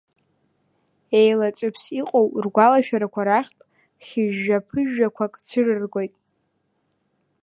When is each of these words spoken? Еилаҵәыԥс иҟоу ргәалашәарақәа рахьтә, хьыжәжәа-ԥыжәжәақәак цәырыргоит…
Еилаҵәыԥс 1.19 1.83
иҟоу 1.99 2.27
ргәалашәарақәа 2.43 3.21
рахьтә, 3.27 3.63
хьыжәжәа-ԥыжәжәақәак 4.05 5.33
цәырыргоит… 5.47 6.13